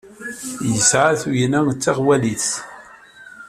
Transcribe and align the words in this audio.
Yesɛa 0.71 1.11
tugna 1.21 1.59
d 1.75 1.77
taɣwalit. 1.83 2.47